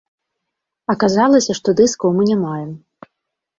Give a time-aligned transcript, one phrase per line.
[0.93, 2.75] Аказалася, што дыскаў мы не маем.